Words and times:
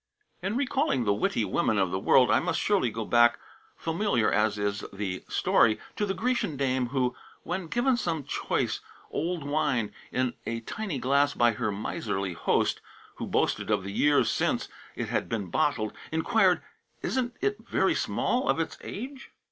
In 0.41 0.55
recalling 0.57 1.03
the 1.05 1.13
witty 1.13 1.45
women 1.45 1.77
of 1.77 1.91
the 1.91 1.99
world, 1.99 2.31
I 2.31 2.39
must 2.39 2.59
surely 2.59 2.89
go 2.89 3.05
back, 3.05 3.37
familiar 3.75 4.31
as 4.31 4.57
is 4.57 4.83
the 4.91 5.23
story, 5.29 5.79
to 5.95 6.07
the 6.07 6.15
Grecian 6.15 6.57
dame 6.57 6.87
who, 6.87 7.15
when 7.43 7.67
given 7.67 7.97
some 7.97 8.23
choice 8.23 8.79
old 9.11 9.43
wine 9.47 9.93
in 10.11 10.33
a 10.47 10.61
tiny 10.61 10.97
glass 10.97 11.35
by 11.35 11.51
her 11.51 11.71
miserly 11.71 12.33
host, 12.33 12.81
who 13.17 13.27
boasted 13.27 13.69
of 13.69 13.83
the 13.83 13.91
years 13.93 14.27
since 14.31 14.67
it 14.95 15.09
had 15.09 15.29
been 15.29 15.51
bottled, 15.51 15.93
inquired, 16.11 16.63
"Isn't 17.03 17.35
it 17.39 17.59
very 17.59 17.93
small 17.93 18.49
of 18.49 18.59
its 18.59 18.79
age?" 18.83 19.29